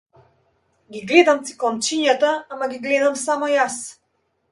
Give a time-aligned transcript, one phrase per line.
[0.95, 3.77] Ги гледам цикламчињата, ама ги гледам само јас.